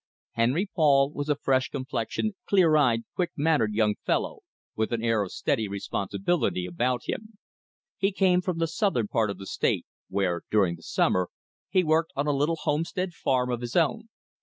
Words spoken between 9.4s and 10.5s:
State, where,